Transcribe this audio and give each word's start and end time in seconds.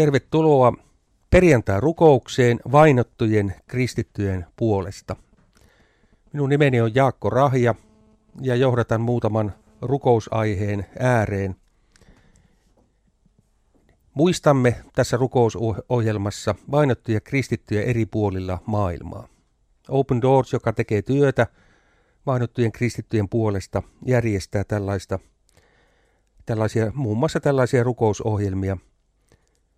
Tervetuloa 0.00 0.72
perjantai-rukoukseen 1.30 2.60
vainottujen 2.72 3.54
kristittyjen 3.66 4.46
puolesta. 4.56 5.16
Minun 6.32 6.48
nimeni 6.48 6.80
on 6.80 6.94
Jaakko 6.94 7.30
Rahja 7.30 7.74
ja 8.40 8.56
johdatan 8.56 9.00
muutaman 9.00 9.52
rukousaiheen 9.82 10.86
ääreen. 10.98 11.56
Muistamme 14.14 14.76
tässä 14.94 15.16
rukousohjelmassa 15.16 16.54
vainottuja 16.70 17.20
kristittyjä 17.20 17.82
eri 17.82 18.06
puolilla 18.06 18.58
maailmaa. 18.66 19.28
Open 19.88 20.22
Doors, 20.22 20.52
joka 20.52 20.72
tekee 20.72 21.02
työtä 21.02 21.46
vainottujen 22.26 22.72
kristittyjen 22.72 23.28
puolesta, 23.28 23.82
järjestää 24.06 24.64
tällaista, 24.64 25.18
tällaisia, 26.46 26.92
muun 26.94 27.18
muassa 27.18 27.40
tällaisia 27.40 27.82
rukousohjelmia– 27.82 28.76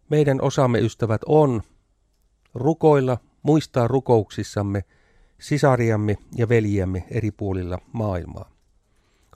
meidän 0.09 0.41
osamme 0.41 0.79
ystävät 0.79 1.21
on 1.27 1.63
rukoilla, 2.55 3.19
muistaa 3.43 3.89
rukouksissamme 3.89 4.85
sisariamme 5.41 6.17
ja 6.37 6.49
veljiämme 6.49 7.05
eri 7.11 7.31
puolilla 7.31 7.79
maailmaa. 7.93 8.53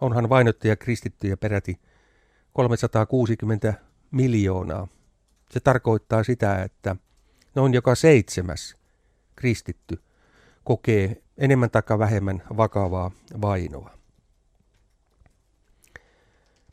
Onhan 0.01 0.29
vainottuja 0.29 0.77
kristittyjä 0.77 1.37
peräti 1.37 1.81
360 2.53 3.75
miljoonaa. 4.11 4.89
Se 5.51 5.61
tarkoittaa 5.61 6.25
sitä, 6.25 6.63
että 6.63 6.97
noin 7.55 7.75
joka 7.75 7.95
seitsemäs 7.95 8.77
kristitty 9.37 10.03
kokee 10.65 11.23
enemmän 11.39 11.71
tai 11.71 11.99
vähemmän 11.99 12.43
vakavaa 12.57 13.11
vainoa. 13.41 13.96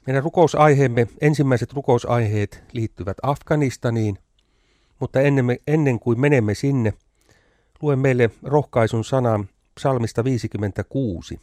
Meidän 0.08 0.24
rukousaiheemme, 0.24 1.08
ensimmäiset 1.22 1.74
rukousaiheet 1.74 2.64
liittyvät 2.72 3.18
Afganistaniin, 3.22 4.18
mutta 5.00 5.22
ennen, 5.22 5.46
ennen 5.68 6.00
kuin 6.00 6.20
menemme 6.20 6.54
sinne, 6.54 6.94
luen 7.82 8.00
meille 8.00 8.30
rohkaisun 8.44 9.04
sanan 9.04 9.50
psalmista 9.76 10.24
56, 10.24 11.40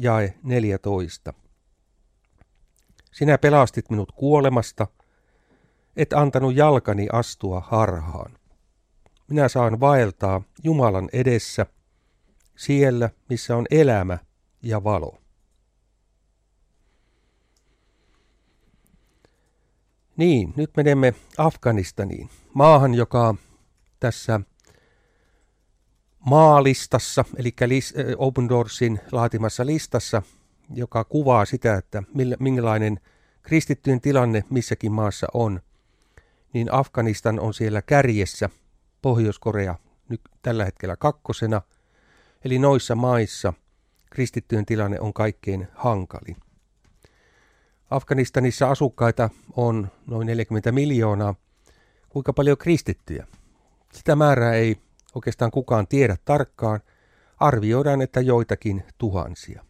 jae 0.00 0.34
14. 0.42 1.34
Sinä 3.12 3.38
pelastit 3.38 3.90
minut 3.90 4.12
kuolemasta, 4.12 4.86
et 5.96 6.12
antanut 6.12 6.56
jalkani 6.56 7.08
astua 7.12 7.60
harhaan. 7.60 8.38
Minä 9.28 9.48
saan 9.48 9.80
vaeltaa 9.80 10.42
Jumalan 10.62 11.08
edessä, 11.12 11.66
siellä 12.56 13.10
missä 13.28 13.56
on 13.56 13.66
elämä 13.70 14.18
ja 14.62 14.84
valo. 14.84 15.23
Niin, 20.16 20.52
nyt 20.56 20.70
menemme 20.76 21.14
Afganistaniin, 21.38 22.30
maahan, 22.52 22.94
joka 22.94 23.34
tässä 24.00 24.40
maalistassa, 26.18 27.24
eli 27.36 27.54
Open 28.18 28.48
Doorsin 28.48 29.00
laatimassa 29.12 29.66
listassa, 29.66 30.22
joka 30.74 31.04
kuvaa 31.04 31.44
sitä, 31.44 31.74
että 31.74 32.02
minkälainen 32.38 33.00
kristittyjen 33.42 34.00
tilanne 34.00 34.44
missäkin 34.50 34.92
maassa 34.92 35.26
on, 35.34 35.60
niin 36.52 36.72
Afganistan 36.72 37.40
on 37.40 37.54
siellä 37.54 37.82
kärjessä, 37.82 38.50
Pohjois-Korea 39.02 39.74
nyt 40.08 40.20
tällä 40.42 40.64
hetkellä 40.64 40.96
kakkosena, 40.96 41.62
eli 42.44 42.58
noissa 42.58 42.94
maissa 42.94 43.52
kristittyjen 44.10 44.66
tilanne 44.66 45.00
on 45.00 45.12
kaikkein 45.12 45.68
hankalin. 45.74 46.36
Afganistanissa 47.94 48.70
asukkaita 48.70 49.30
on 49.56 49.88
noin 50.06 50.26
40 50.26 50.72
miljoonaa. 50.72 51.34
Kuinka 52.08 52.32
paljon 52.32 52.58
kristittyjä? 52.58 53.26
Sitä 53.92 54.16
määrää 54.16 54.54
ei 54.54 54.76
oikeastaan 55.14 55.50
kukaan 55.50 55.86
tiedä 55.86 56.16
tarkkaan. 56.24 56.80
Arvioidaan, 57.40 58.02
että 58.02 58.20
joitakin 58.20 58.84
tuhansia. 58.98 59.64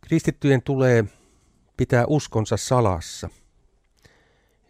Kristittyjen 0.00 0.62
tulee 0.62 1.04
pitää 1.76 2.04
uskonsa 2.06 2.56
salassa. 2.56 3.28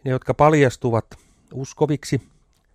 Ne, 0.03 0.11
jotka 0.11 0.33
paljastuvat 0.33 1.05
uskoviksi, 1.53 2.21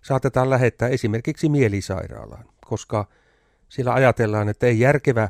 saatetaan 0.01 0.49
lähettää 0.49 0.87
esimerkiksi 0.87 1.49
mielisairaalaan, 1.49 2.45
koska 2.65 3.07
sillä 3.69 3.93
ajatellaan, 3.93 4.49
että 4.49 4.67
ei 4.67 4.79
järkevä 4.79 5.29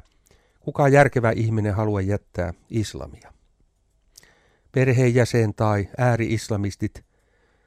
Kuka 0.68 0.88
järkevä 0.88 1.32
ihminen 1.32 1.74
halua 1.74 2.02
jättää 2.02 2.54
islamia? 2.70 3.34
Perheenjäsen 4.72 5.54
tai 5.54 5.90
ääri-islamistit 5.98 7.04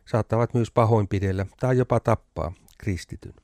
saattavat 0.07 0.55
myös 0.55 0.71
pahoinpidellä 0.71 1.47
tai 1.61 1.79
jopa 1.79 2.01
tappaa 2.01 2.53
kristityn. 2.79 3.35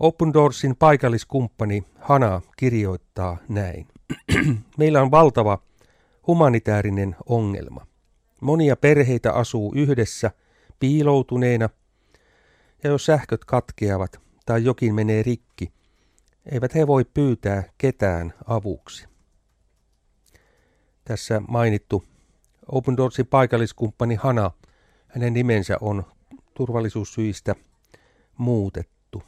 Open 0.00 0.32
Doorsin 0.32 0.76
paikalliskumppani 0.76 1.84
Hana 1.98 2.40
kirjoittaa 2.56 3.36
näin. 3.48 3.88
Meillä 4.78 5.02
on 5.02 5.10
valtava 5.10 5.58
humanitaarinen 6.26 7.16
ongelma. 7.26 7.86
Monia 8.40 8.76
perheitä 8.76 9.32
asuu 9.32 9.72
yhdessä 9.74 10.30
piiloutuneena, 10.80 11.68
ja 12.84 12.90
jos 12.90 13.06
sähköt 13.06 13.44
katkeavat 13.44 14.20
tai 14.46 14.64
jokin 14.64 14.94
menee 14.94 15.22
rikki, 15.22 15.75
eivät 16.52 16.74
he 16.74 16.86
voi 16.86 17.04
pyytää 17.04 17.62
ketään 17.78 18.34
avuksi. 18.46 19.08
Tässä 21.04 21.42
mainittu 21.48 22.04
Open 22.66 22.96
Doorsin 22.96 23.26
paikalliskumppani 23.26 24.14
Hana, 24.14 24.50
hänen 25.06 25.32
nimensä 25.32 25.76
on 25.80 26.04
turvallisuussyistä 26.54 27.54
muutettu. 28.38 29.22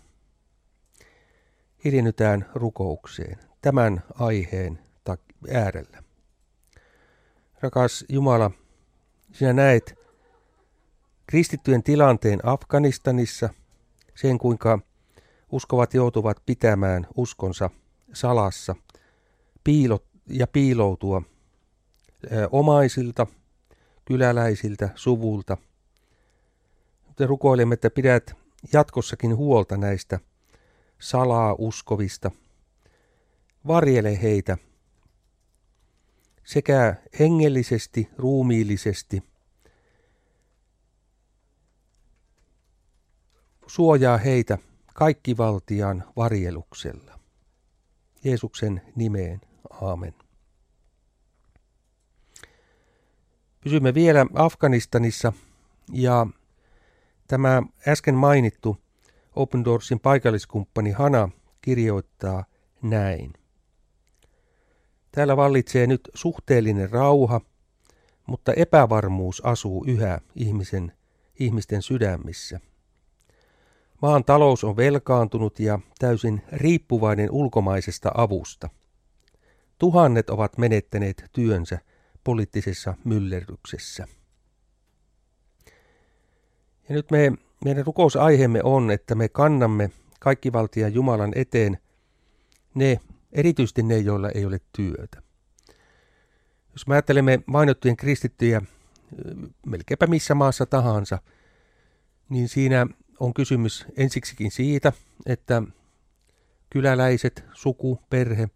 Hiljennytään 1.85 2.51
rukoukseen 2.55 3.39
tämän 3.63 4.03
aiheen 4.15 4.79
äärellä. 5.55 6.03
Rakas 7.61 8.05
Jumala, 8.09 8.51
sinä 9.33 9.53
näet 9.53 9.99
kristittyjen 11.27 11.83
tilanteen 11.83 12.41
Afganistanissa, 12.43 13.49
sen 14.15 14.39
kuinka 14.39 14.79
Uskovat 15.53 15.95
joutuvat 15.95 16.43
pitämään 16.47 17.07
uskonsa 17.17 17.71
salassa 18.13 18.77
piilot 19.65 20.05
ja 20.29 20.47
piiloutua 20.47 21.23
omaisilta, 22.51 23.27
kyläläisiltä, 24.05 24.89
suvulta. 24.95 25.57
Me 27.19 27.27
rukoilemme, 27.27 27.75
että 27.75 27.91
pidät 27.91 28.37
jatkossakin 28.73 29.37
huolta 29.37 29.77
näistä 29.77 30.21
salaa 30.99 31.55
uskovista. 31.59 32.31
Varjele 33.67 34.23
heitä 34.23 34.59
sekä 36.45 36.95
hengellisesti, 37.19 38.09
ruumiillisesti. 38.19 39.23
Suojaa 43.67 44.19
heitä 44.19 44.59
kaikkivaltian 44.99 46.05
varjeluksella. 46.17 47.19
Jeesuksen 48.25 48.83
nimeen, 48.97 49.41
aamen. 49.83 50.15
Pysymme 53.61 53.95
vielä 53.95 54.27
Afganistanissa 54.35 55.33
ja 55.93 56.27
tämä 57.27 57.63
äsken 57.89 58.15
mainittu 58.15 58.77
Open 59.37 59.65
Doorsin 59.65 60.01
paikalliskumppani 60.01 60.91
Hana 60.91 61.29
kirjoittaa 61.61 62.45
näin. 62.83 63.33
Täällä 65.13 65.37
vallitsee 65.37 65.87
nyt 65.87 66.01
suhteellinen 66.15 66.91
rauha, 66.91 67.41
mutta 68.27 68.53
epävarmuus 68.53 69.45
asuu 69.45 69.85
yhä 69.85 70.21
ihmisen, 70.35 70.93
ihmisten 71.39 71.83
sydämissä. 71.83 72.61
Maan 74.03 74.25
talous 74.25 74.65
on 74.65 74.77
velkaantunut 74.77 75.61
ja 75.61 75.79
täysin 75.99 76.43
riippuvainen 76.53 77.31
ulkomaisesta 77.31 78.11
avusta. 78.15 78.69
Tuhannet 79.79 80.31
ovat 80.31 80.59
menettäneet 80.59 81.25
työnsä 81.33 81.79
poliittisessa 82.25 82.95
myllerryksessä. 83.05 84.07
Ja 86.89 86.95
nyt 86.95 87.11
me, 87.11 87.33
meidän 87.65 87.87
rukousaiheemme 87.87 88.61
on, 88.65 88.91
että 88.91 89.15
me 89.15 89.29
kannamme 89.29 89.91
kaikkivaltian 90.21 90.95
Jumalan 90.95 91.33
eteen 91.35 91.79
ne, 92.75 93.01
erityisesti 93.33 93.83
ne, 93.83 93.99
joilla 93.99 94.31
ei 94.31 94.45
ole 94.45 94.61
työtä. 94.77 95.23
Jos 96.73 96.87
me 96.87 96.95
ajattelemme 96.95 97.41
mainottujen 97.47 97.97
kristittyjä 97.97 98.63
melkeinpä 99.67 100.07
missä 100.07 100.35
maassa 100.35 100.67
tahansa, 100.67 101.19
niin 102.29 102.49
siinä 102.49 102.87
on 103.21 103.35
kysymys 103.35 103.87
ensiksikin 103.97 104.51
siitä, 104.51 104.93
että 105.27 105.63
kyläläiset, 106.71 107.45
suku, 107.53 107.99
perhe 108.11 108.49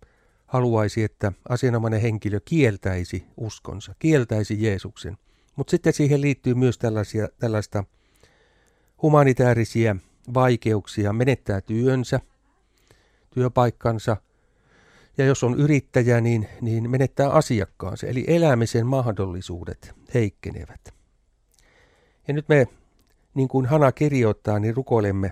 haluaisi, 0.46 1.04
että 1.04 1.32
asianomainen 1.48 2.00
henkilö 2.00 2.40
kieltäisi 2.44 3.26
uskonsa, 3.36 3.94
kieltäisi 3.98 4.62
Jeesuksen, 4.62 5.18
Mutta 5.56 5.70
sitten 5.70 5.92
siihen 5.92 6.20
liittyy 6.20 6.54
myös 6.54 6.78
tällaisia, 6.78 7.28
tällaista 7.38 7.84
humanitaarisia 9.02 9.96
vaikeuksia, 10.34 11.12
menettää 11.12 11.60
työnsä, 11.60 12.20
työpaikkansa, 13.30 14.16
ja 15.18 15.24
jos 15.24 15.44
on 15.44 15.60
yrittäjä, 15.60 16.20
niin, 16.20 16.48
niin 16.60 16.90
menettää 16.90 17.30
asiakkaansa, 17.30 18.06
eli 18.06 18.24
elämisen 18.26 18.86
mahdollisuudet 18.86 19.94
heikkenevät. 20.14 20.94
Ja 22.28 22.34
nyt 22.34 22.48
me, 22.48 22.66
niin 23.34 23.48
kuin 23.48 23.66
Hana 23.66 23.92
kirjoittaa, 23.92 24.58
niin 24.58 24.76
rukoilemme 24.76 25.30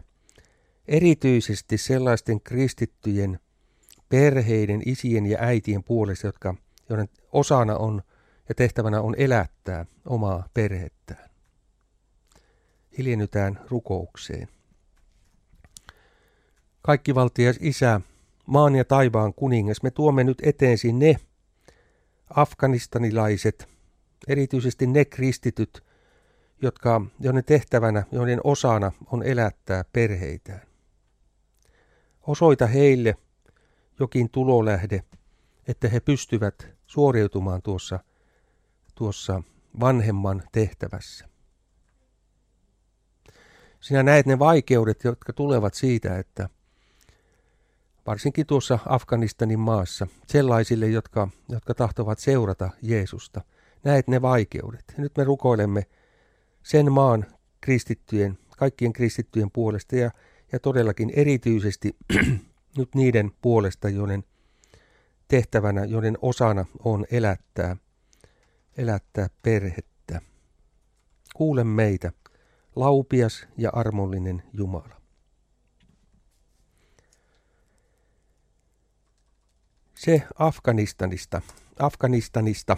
erityisesti 0.89 1.79
sellaisten 1.79 2.41
kristittyjen 2.41 3.39
perheiden, 4.09 4.83
isien 4.87 5.27
ja 5.27 5.39
äitien 5.41 5.85
puolesta, 5.85 6.27
jotka, 6.27 6.55
joiden 6.89 7.09
osana 7.33 7.77
on 7.77 8.03
ja 8.49 8.55
tehtävänä 8.55 9.01
on 9.01 9.15
elättää 9.19 9.87
omaa 10.07 10.49
perhettään. 10.55 11.31
Hiljennytään 12.99 13.61
rukoukseen. 13.69 14.49
Kaikki 16.83 17.15
valtias 17.15 17.57
Isä, 17.61 18.01
maan 18.47 18.75
ja 18.75 18.85
taivaan 18.85 19.35
kuningas, 19.35 19.83
me 19.83 19.91
tuomme 19.91 20.25
nyt 20.25 20.39
eteesi 20.43 20.93
ne 20.93 21.17
afganistanilaiset, 22.31 23.69
erityisesti 24.29 24.87
ne 24.87 25.05
kristityt, 25.05 25.85
jotka, 26.63 27.01
joiden 27.21 27.45
tehtävänä, 27.45 28.05
joiden 28.13 28.41
osana 28.45 28.93
on 29.07 29.23
elättää 29.23 29.85
perheitään. 29.93 30.63
Osoita 32.27 32.67
heille 32.67 33.17
jokin 34.01 34.31
tulolähde, 34.31 35.03
että 35.69 35.89
he 35.89 36.01
pystyvät 36.01 36.69
suoriutumaan 36.87 37.63
tuossa, 37.63 38.01
tuossa 38.95 39.43
vanhemman 39.81 40.43
tehtävässä. 40.53 41.29
Sinä 43.81 44.03
näet 44.03 44.27
ne 44.27 44.39
vaikeudet, 44.39 45.05
jotka 45.05 45.33
tulevat 45.33 45.75
siitä, 45.75 46.19
että 46.19 46.49
varsinkin 48.07 48.47
tuossa 48.47 48.79
Afganistanin 48.87 49.61
maassa, 49.61 50.07
sellaisille, 50.27 50.87
jotka, 50.87 51.29
jotka 51.49 51.75
tahtovat 51.75 52.19
seurata 52.19 52.71
Jeesusta, 52.83 53.41
näet 53.85 54.09
ne 54.09 54.23
vaikeudet. 54.23 54.85
Nyt 54.97 55.17
me 55.17 55.25
rukoilemme 55.25 55.87
sen 56.63 56.93
maan 56.93 57.27
kristittyjen, 57.61 58.39
kaikkien 58.57 58.93
kristittyjen 58.93 59.51
puolesta 59.51 59.97
ja, 59.97 60.11
ja 60.53 60.59
todellakin 60.59 61.13
erityisesti 61.17 61.97
nyt 62.79 62.95
niiden 62.95 63.31
puolesta, 63.43 63.89
joiden 63.89 64.25
tehtävänä, 65.29 65.85
joiden 65.85 66.19
osana 66.23 66.65
on 66.85 67.07
elättää, 67.11 67.77
elättää 68.77 69.29
perhettä. 69.43 70.21
Kuule 71.35 71.65
meitä, 71.65 72.13
laupias 72.77 73.47
ja 73.57 73.71
armollinen 73.73 74.43
Jumala. 74.53 75.01
Se 79.95 80.23
Afganistanista. 80.39 81.43
Afganistanista. 81.79 82.77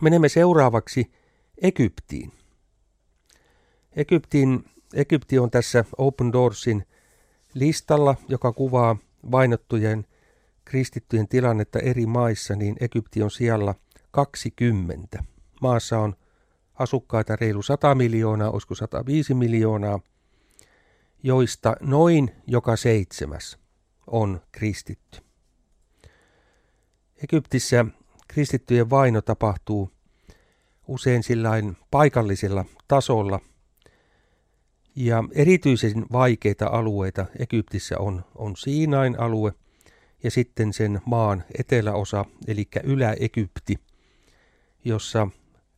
Menemme 0.00 0.28
seuraavaksi 0.28 1.12
Egyptiin. 1.62 2.32
Egyptin, 3.96 4.64
Egypti 4.94 5.38
on 5.38 5.50
tässä 5.50 5.84
Open 5.98 6.32
Doorsin 6.32 6.86
listalla, 7.54 8.16
joka 8.28 8.52
kuvaa 8.52 8.96
vainottujen 9.30 10.06
kristittyjen 10.64 11.28
tilannetta 11.28 11.78
eri 11.78 12.06
maissa, 12.06 12.56
niin 12.56 12.76
Egypti 12.80 13.22
on 13.22 13.30
siellä 13.30 13.74
20. 14.10 15.24
Maassa 15.60 15.98
on 15.98 16.16
asukkaita 16.74 17.36
reilu 17.36 17.62
100 17.62 17.94
miljoonaa, 17.94 18.50
olisiko 18.50 18.74
105 18.74 19.34
miljoonaa, 19.34 20.00
joista 21.22 21.76
noin 21.80 22.30
joka 22.46 22.76
seitsemäs 22.76 23.58
on 24.06 24.40
kristitty. 24.52 25.20
Egyptissä 27.24 27.84
kristittyjen 28.28 28.90
vaino 28.90 29.22
tapahtuu 29.22 29.90
usein 30.88 31.22
sillain 31.22 31.76
paikallisella 31.90 32.64
tasolla– 32.88 33.40
ja 34.96 35.24
erityisen 35.32 36.06
vaikeita 36.12 36.66
alueita 36.66 37.26
Egyptissä 37.38 37.98
on, 37.98 38.24
on 38.34 38.56
Siinain 38.56 39.20
alue 39.20 39.52
ja 40.22 40.30
sitten 40.30 40.72
sen 40.72 41.00
maan 41.06 41.44
eteläosa, 41.58 42.24
eli 42.46 42.68
Ylä-Egypti, 42.84 43.78
jossa 44.84 45.28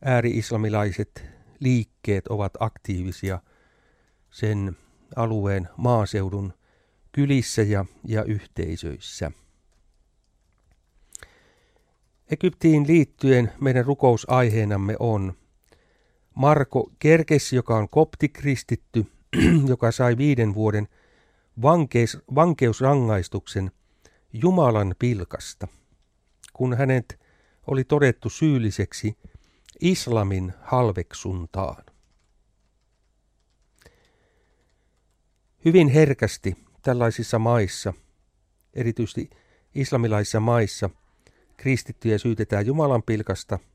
ääri-islamilaiset 0.05 1.25
liikkeet 1.59 2.27
ovat 2.27 2.53
aktiivisia 2.59 3.39
sen 4.31 4.77
alueen 5.15 5.69
maaseudun 5.77 6.53
kylissä 7.11 7.61
ja, 7.61 7.85
ja 8.07 8.23
yhteisöissä. 8.23 9.31
Egyptiin 12.31 12.87
liittyen 12.87 13.51
meidän 13.61 13.85
rukousaiheenamme 13.85 14.95
on 14.99 15.33
Marko 16.35 16.91
Kerkes, 16.99 17.53
joka 17.53 17.77
on 17.77 17.89
koptikristitty, 17.89 19.05
joka 19.67 19.91
sai 19.91 20.17
viiden 20.17 20.53
vuoden 20.53 20.87
vankeus, 21.61 22.17
vankeusrangaistuksen 22.35 23.71
Jumalan 24.33 24.95
pilkasta, 24.99 25.67
kun 26.53 26.77
hänet 26.77 27.19
oli 27.67 27.83
todettu 27.83 28.29
syylliseksi 28.29 29.17
islamin 29.81 30.53
halveksuntaan. 30.61 31.83
Hyvin 35.65 35.87
herkästi 35.87 36.55
tällaisissa 36.81 37.39
maissa, 37.39 37.93
erityisesti 38.73 39.29
islamilaisissa 39.75 40.39
maissa, 40.39 40.89
kristittyjä 41.57 42.17
syytetään 42.17 42.65
Jumalan 42.65 43.03
pilkasta– 43.03 43.59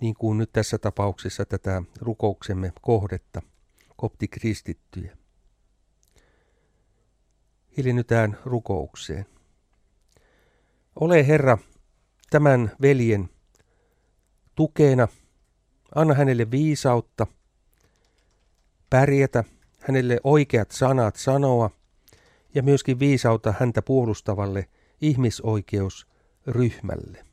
niin 0.00 0.14
kuin 0.14 0.38
nyt 0.38 0.52
tässä 0.52 0.78
tapauksessa 0.78 1.44
tätä 1.44 1.82
rukouksemme 2.00 2.72
kohdetta, 2.80 3.42
koptikristittyjä. 3.96 5.16
Hiljennytään 7.76 8.38
rukoukseen. 8.44 9.26
Ole 11.00 11.26
Herra 11.26 11.58
tämän 12.30 12.72
veljen 12.82 13.28
tukena, 14.54 15.08
anna 15.94 16.14
hänelle 16.14 16.50
viisautta, 16.50 17.26
pärjätä, 18.90 19.44
hänelle 19.80 20.20
oikeat 20.24 20.70
sanat 20.70 21.16
sanoa 21.16 21.70
ja 22.54 22.62
myöskin 22.62 22.98
viisautta 22.98 23.54
häntä 23.60 23.82
puolustavalle 23.82 24.68
ihmisoikeusryhmälle. 25.00 27.27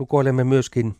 Rukoilemme 0.00 0.44
myöskin 0.44 0.96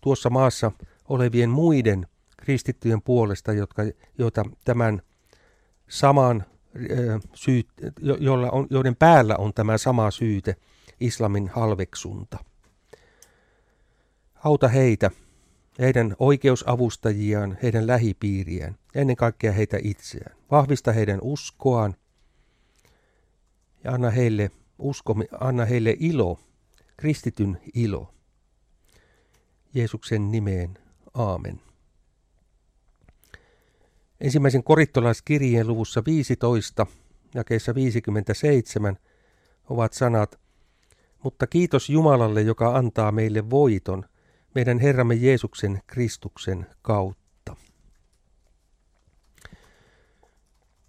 tuossa 0.00 0.30
maassa 0.30 0.72
olevien 1.08 1.50
muiden 1.50 2.06
kristittyjen 2.36 3.02
puolesta, 3.02 3.52
jotka, 3.52 3.82
joita 4.18 4.44
tämän 4.64 5.02
saman 5.88 6.44
syyt, 7.34 7.68
jolla 8.00 8.50
on, 8.50 8.66
joiden 8.70 8.96
päällä 8.96 9.36
on 9.36 9.54
tämä 9.54 9.78
sama 9.78 10.10
syyte, 10.10 10.56
islamin 11.00 11.48
halveksunta. 11.48 12.44
Auta 14.44 14.68
heitä, 14.68 15.10
heidän 15.78 16.16
oikeusavustajiaan, 16.18 17.58
heidän 17.62 17.86
lähipiiriään, 17.86 18.76
ennen 18.94 19.16
kaikkea 19.16 19.52
heitä 19.52 19.78
itseään. 19.82 20.36
Vahvista 20.50 20.92
heidän 20.92 21.18
uskoaan 21.22 21.94
ja 23.84 23.92
anna 23.92 24.10
heille, 24.10 24.50
usko, 24.78 25.16
anna 25.40 25.64
heille 25.64 25.96
ilo, 26.00 26.38
kristityn 26.96 27.60
ilo. 27.74 28.14
Jeesuksen 29.74 30.30
nimeen. 30.30 30.78
Aamen. 31.14 31.60
Ensimmäisen 34.20 34.64
korittolaiskirjeen 34.64 35.68
luvussa 35.68 36.02
15, 36.06 36.86
jakeessa 37.34 37.74
57, 37.74 38.96
ovat 39.70 39.92
sanat, 39.92 40.40
mutta 41.24 41.46
kiitos 41.46 41.90
Jumalalle, 41.90 42.42
joka 42.42 42.76
antaa 42.76 43.12
meille 43.12 43.50
voiton, 43.50 44.04
meidän 44.54 44.78
Herramme 44.78 45.14
Jeesuksen 45.14 45.80
Kristuksen 45.86 46.66
kautta. 46.82 47.56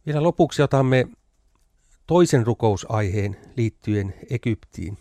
Vielä 0.06 0.24
lopuksi 0.24 0.62
otamme 0.62 1.08
toisen 2.08 2.46
rukousaiheen 2.46 3.38
liittyen 3.58 4.14
Egyptiin. 4.30 4.98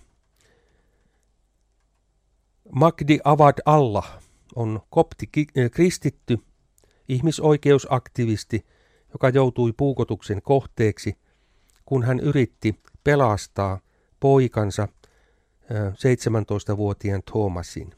Magdi 2.74 3.18
Avad 3.24 3.58
Allah 3.66 4.22
on 4.56 4.80
kopti 4.90 5.28
eh, 5.56 5.70
kristitty, 5.70 6.38
ihmisoikeusaktivisti, 7.08 8.66
joka 9.12 9.28
joutui 9.28 9.72
puukotuksen 9.76 10.42
kohteeksi, 10.42 11.16
kun 11.84 12.04
hän 12.04 12.20
yritti 12.20 12.80
pelastaa 13.04 13.80
poikansa 14.20 14.88
17-vuotiaan 15.70 17.18
eh, 17.18 17.24
Thomasin. 17.32 17.94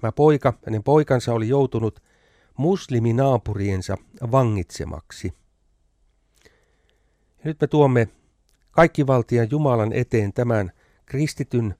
Tämä 0.00 0.12
poika, 0.12 0.52
hänen 0.66 0.82
poikansa 0.82 1.32
oli 1.32 1.48
joutunut 1.48 2.02
musliminaapuriensa 2.56 3.96
vangitsemaksi. 4.32 5.32
Ja 7.38 7.44
nyt 7.44 7.60
me 7.60 7.66
tuomme 7.66 8.08
kaikkivaltian 8.70 9.48
Jumalan 9.50 9.92
eteen 9.92 10.32
tämän 10.32 10.72
kristityn 11.06 11.74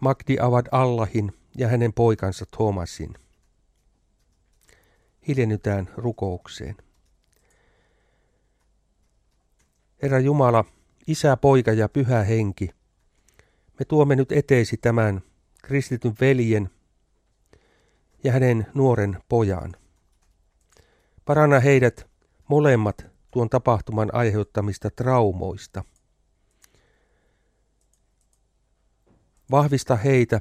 Magdi 0.00 0.36
Avad 0.40 0.66
Allahin 0.72 1.32
ja 1.58 1.68
hänen 1.68 1.92
poikansa 1.92 2.44
Thomasin. 2.56 3.14
Hiljennytään 5.28 5.88
rukoukseen. 5.96 6.76
Herra 10.02 10.18
Jumala, 10.18 10.64
Isä, 11.06 11.36
Poika 11.36 11.72
ja 11.72 11.88
Pyhä 11.88 12.22
Henki, 12.22 12.70
me 13.78 13.84
tuomme 13.84 14.16
nyt 14.16 14.32
eteesi 14.32 14.76
tämän 14.76 15.22
kristityn 15.62 16.14
veljen 16.20 16.70
ja 18.24 18.32
hänen 18.32 18.66
nuoren 18.74 19.22
pojan. 19.28 19.76
Paranna 21.24 21.60
heidät 21.60 22.06
molemmat 22.48 23.06
tuon 23.30 23.50
tapahtuman 23.50 24.14
aiheuttamista 24.14 24.90
traumoista. 24.90 25.84
Vahvista 29.50 29.96
heitä, 29.96 30.40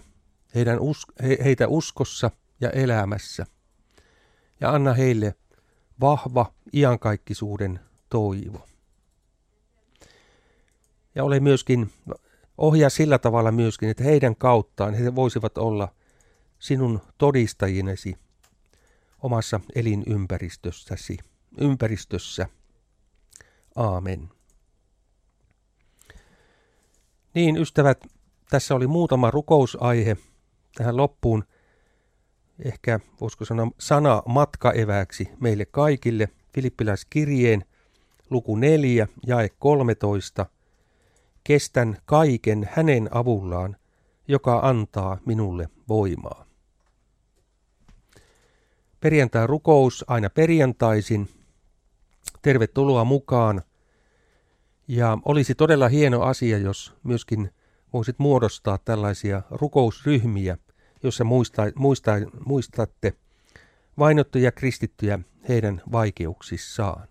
heidän 0.55 0.79
us, 0.79 1.07
he, 1.23 1.37
heitä 1.43 1.67
uskossa 1.67 2.31
ja 2.61 2.69
elämässä. 2.69 3.45
Ja 4.61 4.71
anna 4.71 4.93
heille 4.93 5.35
vahva 5.99 6.53
iankaikkisuuden 6.73 7.79
toivo. 8.09 8.67
Ja 11.15 11.23
ole 11.23 11.39
myöskin, 11.39 11.91
ohjaa 12.57 12.89
sillä 12.89 13.19
tavalla 13.19 13.51
myöskin, 13.51 13.89
että 13.89 14.03
heidän 14.03 14.35
kauttaan 14.35 14.93
he 14.93 15.15
voisivat 15.15 15.57
olla 15.57 15.87
sinun 16.59 17.01
todistajinesi 17.17 18.15
omassa 19.21 19.59
elinympäristössäsi, 19.75 21.17
ympäristössä. 21.57 22.47
Aamen. 23.75 24.29
Niin, 27.33 27.57
ystävät, 27.57 28.05
tässä 28.49 28.75
oli 28.75 28.87
muutama 28.87 29.31
rukousaihe 29.31 30.17
tähän 30.75 30.97
loppuun. 30.97 31.43
Ehkä 32.65 32.99
voisiko 33.21 33.45
sanoa 33.45 33.67
sana 33.79 34.23
matkaeväksi 34.25 35.29
meille 35.39 35.65
kaikille. 35.65 36.29
Filippiläiskirjeen 36.53 37.65
luku 38.29 38.55
4, 38.55 39.07
jae 39.27 39.49
13. 39.59 40.45
Kestän 41.43 41.97
kaiken 42.05 42.69
hänen 42.71 43.09
avullaan, 43.11 43.77
joka 44.27 44.59
antaa 44.63 45.17
minulle 45.25 45.69
voimaa. 45.89 46.45
Perjantai 48.99 49.47
rukous 49.47 50.05
aina 50.07 50.29
perjantaisin. 50.29 51.29
Tervetuloa 52.41 53.03
mukaan. 53.03 53.61
Ja 54.87 55.17
olisi 55.25 55.55
todella 55.55 55.87
hieno 55.87 56.21
asia, 56.21 56.57
jos 56.57 56.93
myöskin 57.03 57.51
voisit 57.93 58.19
muodostaa 58.19 58.77
tällaisia 58.77 59.41
rukousryhmiä, 59.51 60.57
jossa 61.03 61.23
muista, 61.23 61.63
muista, 61.75 62.11
muistatte 62.45 63.13
vainottuja 63.99 64.51
kristittyjä 64.51 65.19
heidän 65.49 65.81
vaikeuksissaan. 65.91 67.07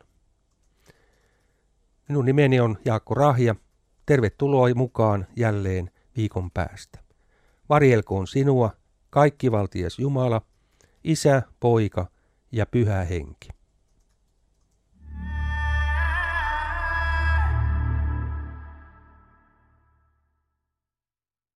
Minun 2.08 2.24
nimeni 2.24 2.60
on 2.60 2.78
Jaakko 2.84 3.14
Rahja. 3.14 3.54
Tervetuloa 4.06 4.74
mukaan 4.74 5.26
jälleen 5.36 5.90
viikon 6.16 6.50
päästä. 6.50 6.98
Varjelkoon 7.68 8.26
sinua, 8.26 8.70
kaikkivaltias 9.10 9.98
Jumala, 9.98 10.42
Isä, 11.04 11.42
Poika 11.60 12.06
ja 12.52 12.66
Pyhä 12.66 13.04
Henki. 13.04 13.48